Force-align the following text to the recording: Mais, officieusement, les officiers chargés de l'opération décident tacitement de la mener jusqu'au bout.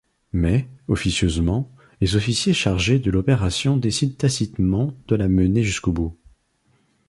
Mais, 0.33 0.67
officieusement, 0.87 1.69
les 2.01 2.15
officiers 2.15 2.55
chargés 2.55 2.97
de 2.97 3.11
l'opération 3.11 3.77
décident 3.77 4.15
tacitement 4.17 4.95
de 5.07 5.15
la 5.15 5.27
mener 5.29 5.61
jusqu'au 5.61 5.91
bout. 5.91 6.17